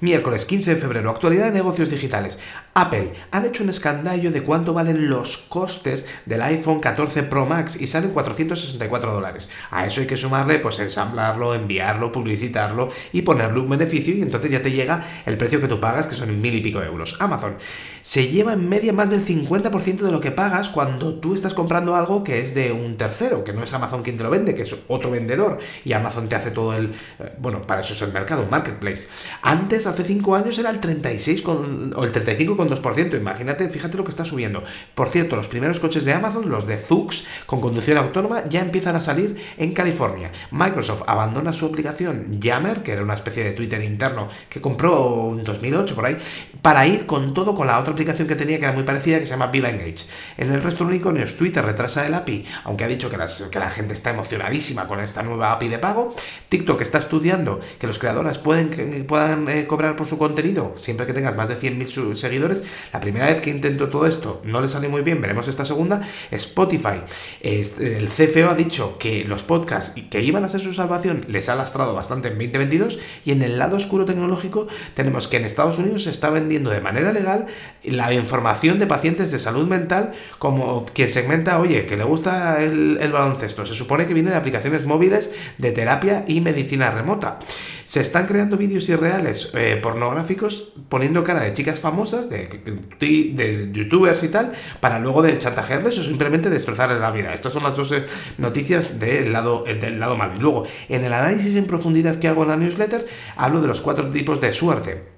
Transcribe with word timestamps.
Miércoles 0.00 0.44
15 0.44 0.74
de 0.74 0.80
febrero, 0.80 1.08
actualidad 1.08 1.46
de 1.46 1.52
negocios 1.52 1.88
digitales. 1.88 2.38
Apple 2.74 3.14
han 3.30 3.46
hecho 3.46 3.62
un 3.62 3.70
escandallo 3.70 4.30
de 4.30 4.42
cuánto 4.42 4.74
valen 4.74 5.08
los 5.08 5.38
costes 5.38 6.06
del 6.26 6.42
iPhone 6.42 6.80
14 6.80 7.22
Pro 7.22 7.46
Max 7.46 7.80
y 7.80 7.86
salen 7.86 8.10
464 8.10 9.10
dólares. 9.10 9.48
A 9.70 9.86
eso 9.86 10.02
hay 10.02 10.06
que 10.06 10.18
sumarle, 10.18 10.58
pues 10.58 10.78
ensamblarlo, 10.80 11.54
enviarlo, 11.54 12.12
publicitarlo 12.12 12.90
y 13.12 13.22
ponerle 13.22 13.60
un 13.60 13.70
beneficio 13.70 14.14
y 14.14 14.20
entonces 14.20 14.50
ya 14.50 14.60
te 14.60 14.70
llega 14.70 15.02
el 15.24 15.38
precio 15.38 15.62
que 15.62 15.68
tú 15.68 15.80
pagas, 15.80 16.06
que 16.06 16.14
son 16.14 16.42
mil 16.42 16.54
y 16.54 16.60
pico 16.60 16.82
euros. 16.82 17.16
Amazon 17.18 17.56
se 18.02 18.28
lleva 18.28 18.52
en 18.52 18.68
media 18.68 18.92
más 18.92 19.08
del 19.08 19.24
50% 19.24 19.96
de 19.96 20.12
lo 20.12 20.20
que 20.20 20.30
pagas 20.30 20.68
cuando 20.68 21.14
tú 21.14 21.34
estás 21.34 21.54
comprando 21.54 21.96
algo 21.96 22.22
que 22.22 22.38
es 22.38 22.54
de 22.54 22.70
un 22.70 22.98
tercero, 22.98 23.44
que 23.44 23.54
no 23.54 23.62
es 23.62 23.72
Amazon 23.72 24.02
quien 24.02 24.18
te 24.18 24.22
lo 24.22 24.30
vende, 24.30 24.54
que 24.54 24.62
es 24.62 24.76
otro 24.88 25.10
vendedor 25.10 25.58
y 25.84 25.94
Amazon 25.94 26.28
te 26.28 26.36
hace 26.36 26.50
todo 26.50 26.74
el... 26.74 26.92
Eh, 27.18 27.32
bueno, 27.38 27.66
para 27.66 27.80
eso 27.80 27.94
es 27.94 28.02
el 28.02 28.12
mercado, 28.12 28.42
un 28.42 28.50
marketplace. 28.50 29.08
Antes 29.40 29.85
hace 29.86 30.04
5 30.04 30.34
años 30.36 30.58
era 30.58 30.70
el 30.70 30.80
36 30.80 31.42
con, 31.42 31.92
o 31.96 32.04
el 32.04 32.12
35,2%. 32.12 33.16
Imagínate, 33.16 33.68
fíjate 33.68 33.96
lo 33.96 34.04
que 34.04 34.10
está 34.10 34.24
subiendo. 34.24 34.62
Por 34.94 35.08
cierto, 35.08 35.36
los 35.36 35.48
primeros 35.48 35.80
coches 35.80 36.04
de 36.04 36.12
Amazon, 36.12 36.48
los 36.48 36.66
de 36.66 36.78
Zux, 36.78 37.26
con 37.46 37.60
conducción 37.60 37.98
autónoma, 37.98 38.44
ya 38.48 38.60
empiezan 38.60 38.96
a 38.96 39.00
salir 39.00 39.36
en 39.56 39.72
California. 39.72 40.30
Microsoft 40.50 41.02
abandona 41.06 41.52
su 41.52 41.66
aplicación 41.66 42.40
Yammer, 42.40 42.82
que 42.82 42.92
era 42.92 43.02
una 43.02 43.14
especie 43.14 43.44
de 43.44 43.52
Twitter 43.52 43.82
interno 43.82 44.28
que 44.48 44.60
compró 44.60 45.34
en 45.36 45.44
2008 45.44 45.94
por 45.94 46.06
ahí, 46.06 46.16
para 46.62 46.86
ir 46.86 47.06
con 47.06 47.34
todo 47.34 47.54
con 47.54 47.66
la 47.66 47.78
otra 47.78 47.92
aplicación 47.92 48.28
que 48.28 48.34
tenía 48.34 48.58
que 48.58 48.64
era 48.64 48.72
muy 48.72 48.84
parecida, 48.84 49.18
que 49.18 49.26
se 49.26 49.30
llama 49.30 49.48
Viva 49.48 49.70
Engage. 49.70 50.06
En 50.36 50.52
el 50.52 50.62
resto 50.62 50.84
de 50.84 50.90
unicornios, 50.90 51.36
Twitter 51.36 51.64
retrasa 51.64 52.06
el 52.06 52.14
API, 52.14 52.44
aunque 52.64 52.84
ha 52.84 52.88
dicho 52.88 53.10
que, 53.10 53.16
que 53.50 53.58
la 53.58 53.70
gente 53.70 53.94
está 53.94 54.10
emocionadísima 54.10 54.86
con 54.86 55.00
esta 55.00 55.22
nueva 55.22 55.52
API 55.52 55.68
de 55.68 55.78
pago. 55.78 56.14
TikTok 56.48 56.80
está 56.80 56.98
estudiando 56.98 57.60
que 57.78 57.86
los 57.86 57.98
creadores 57.98 58.38
pueden, 58.38 59.04
puedan 59.06 59.48
eh, 59.48 59.66
cobrar 59.66 59.96
por 59.96 60.06
su 60.06 60.18
contenido, 60.18 60.74
siempre 60.76 61.06
que 61.06 61.12
tengas 61.12 61.36
más 61.36 61.48
de 61.48 61.58
100.000 61.58 62.14
seguidores. 62.14 62.64
La 62.92 63.00
primera 63.00 63.26
vez 63.26 63.40
que 63.40 63.50
intento 63.50 63.88
todo 63.88 64.06
esto 64.06 64.40
no 64.44 64.60
le 64.60 64.68
sale 64.68 64.88
muy 64.88 65.02
bien, 65.02 65.20
veremos 65.20 65.48
esta 65.48 65.64
segunda. 65.64 66.02
Spotify, 66.30 67.02
el 67.40 68.08
CFO 68.08 68.50
ha 68.50 68.54
dicho 68.54 68.96
que 68.98 69.24
los 69.24 69.42
podcasts 69.42 70.00
que 70.10 70.22
iban 70.22 70.44
a 70.44 70.48
ser 70.48 70.60
su 70.60 70.72
salvación 70.72 71.24
les 71.28 71.48
ha 71.48 71.56
lastrado 71.56 71.94
bastante 71.94 72.28
en 72.28 72.34
2022 72.34 72.98
y 73.24 73.32
en 73.32 73.42
el 73.42 73.58
lado 73.58 73.76
oscuro 73.76 74.04
tecnológico 74.04 74.68
tenemos 74.94 75.28
que 75.28 75.38
en 75.38 75.44
Estados 75.44 75.78
Unidos 75.78 76.04
se 76.04 76.10
está 76.10 76.30
vendiendo 76.30 76.70
de 76.70 76.80
manera 76.80 77.12
legal 77.12 77.46
la 77.82 78.12
información 78.12 78.78
de 78.78 78.86
pacientes 78.86 79.30
de 79.30 79.38
salud 79.38 79.66
mental 79.66 80.12
como 80.38 80.86
quien 80.86 81.10
segmenta, 81.10 81.58
oye, 81.58 81.86
que 81.86 81.96
le 81.96 82.04
gusta 82.04 82.62
el 82.62 83.10
baloncesto. 83.12 83.66
Se 83.66 83.74
supone 83.74 84.06
que 84.06 84.14
viene 84.14 84.30
de 84.30 84.36
aplicaciones 84.36 84.84
móviles 84.84 85.30
de 85.58 85.72
terapia 85.72 86.24
y 86.26 86.35
medicina 86.40 86.90
remota. 86.90 87.38
Se 87.84 88.00
están 88.00 88.26
creando 88.26 88.56
vídeos 88.56 88.88
irreales 88.88 89.52
eh, 89.54 89.78
pornográficos 89.80 90.72
poniendo 90.88 91.22
cara 91.22 91.40
de 91.40 91.52
chicas 91.52 91.78
famosas, 91.78 92.28
de, 92.28 93.70
youtubers 93.72 94.22
y 94.24 94.28
tal, 94.28 94.52
para 94.80 94.98
luego 94.98 95.22
de 95.22 95.38
chantajearles 95.38 95.98
o 95.98 96.02
simplemente 96.02 96.50
destrozarles 96.50 97.00
la 97.00 97.10
vida. 97.10 97.32
Estas 97.32 97.52
son 97.52 97.62
las 97.62 97.76
dos 97.76 97.92
eh, 97.92 98.04
noticias 98.38 98.98
del 98.98 99.32
lado, 99.32 99.64
eh, 99.66 99.74
del 99.74 100.00
lado 100.00 100.16
malo. 100.16 100.34
Y 100.36 100.40
luego, 100.40 100.64
en 100.88 101.04
el 101.04 101.12
análisis 101.12 101.54
en 101.56 101.66
profundidad 101.66 102.16
que 102.16 102.28
hago 102.28 102.42
en 102.42 102.48
la 102.48 102.56
newsletter, 102.56 103.06
hablo 103.36 103.60
de 103.60 103.68
los 103.68 103.80
cuatro 103.80 104.10
tipos 104.10 104.40
de 104.40 104.52
suerte 104.52 105.16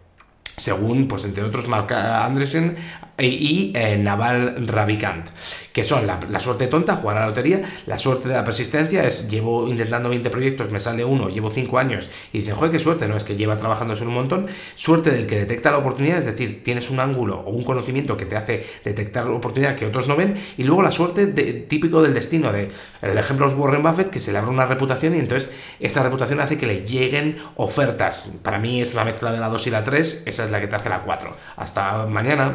según, 0.59 1.07
pues 1.07 1.25
entre 1.25 1.45
otros, 1.45 1.69
Mark 1.69 1.93
Andresen 1.93 2.77
y, 3.19 3.73
Naval 3.99 4.67
Ravikant 4.67 5.29
que 5.79 5.85
son 5.85 6.09
la, 6.09 6.41
suerte 6.41 6.67
tonta, 6.67 6.97
jugar 6.97 7.19
a 7.19 7.21
la 7.21 7.27
lotería, 7.29 7.63
la 7.87 7.99
suerte 7.99 8.29
de 8.29 8.35
la 8.35 8.43
persistencia 8.43 9.05
es 9.05 9.31
llevo 9.31 9.69
intentando 9.69 10.09
20 10.09 10.29
proyectos, 10.29 10.73
me 10.73 10.81
sale 10.81 11.05
uno, 11.05 11.29
llevo 11.29 11.51
5 11.51 11.79
años 11.79 12.11
y 12.33 12.39
dice, 12.39 12.51
joder, 12.51 12.73
qué 12.73 12.81
suerte, 12.81 13.07
no 13.07 13.17
es 13.17 13.23
que 13.23 13.37
lleva 13.37 13.57
trabajando 13.57 13.95
eso 13.95 14.03
un 14.05 14.15
montón, 14.15 14.49
suerte 14.75 15.13
del 15.13 15.29
que 15.29 15.39
detecta 15.39 15.71
la 15.71 15.79
oportunidad, 15.79 16.19
es 16.19 16.25
decir, 16.25 16.65
tienes 16.65 16.91
un 16.91 16.99
ángulo 16.99 17.45
o 17.47 17.51
un 17.51 17.63
conocimiento 17.63 18.17
que 18.17 18.27
te 18.27 18.35
hace 18.35 18.65
detectar 18.85 19.27
la 19.27 19.35
oportunidad 19.35 19.77
que 19.77 19.87
otros 19.87 20.09
no 20.09 20.17
ven, 20.17 20.35
y 20.57 20.65
luego 20.65 20.83
la 20.83 20.91
suerte 20.91 21.27
de, 21.27 21.53
típico 21.53 22.03
del 22.03 22.13
destino, 22.13 22.53
de 22.53 22.71
el 23.01 23.17
ejemplo 23.17 23.47
es 23.47 23.55
Warren 23.55 23.83
Buffett, 23.83 24.11
que 24.11 24.19
se 24.19 24.33
le 24.33 24.39
abre 24.39 24.51
una 24.51 24.67
reputación 24.67 25.15
y 25.15 25.21
entonces 25.21 25.55
esa 25.79 26.03
reputación 26.03 26.41
hace 26.41 26.59
que 26.59 26.67
le 26.67 26.81
lleguen 26.85 27.37
ofertas. 27.55 28.41
Para 28.43 28.59
mí 28.59 28.83
es 28.83 28.95
una 28.95 29.05
mezcla 29.05 29.31
de 29.31 29.39
la 29.39 29.49
2 29.49 29.67
y 29.69 29.71
la 29.71 29.85
3, 29.85 30.25
esa 30.27 30.45
es 30.45 30.51
la 30.51 30.61
que 30.61 30.67
te 30.67 30.75
hace 30.75 30.89
la 30.89 31.03
4. 31.03 31.31
Hasta 31.57 32.07
mañana. 32.07 32.47